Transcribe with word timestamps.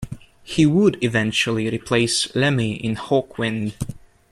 He 0.41 0.65
would 0.65 0.97
eventually 1.03 1.69
replace 1.69 2.33
Lemmy 2.33 2.73
in 2.73 2.95
Hawkwind. 2.95 3.73